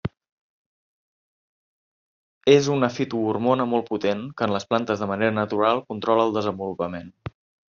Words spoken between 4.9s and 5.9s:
de manera natural